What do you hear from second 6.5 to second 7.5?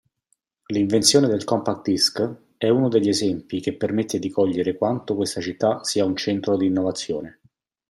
di innovazione.